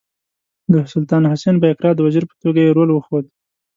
[0.71, 3.25] د سلطان حسین بایقرا د وزیر په توګه یې رول وښود.